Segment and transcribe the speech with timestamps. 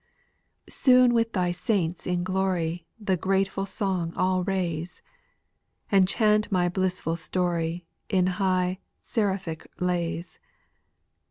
[0.67, 0.73] 8.
[0.73, 5.01] Soon with thy saints in glory The grateful song I '11 raise;
[5.91, 10.39] And chant my blissful story In high seraphic lays.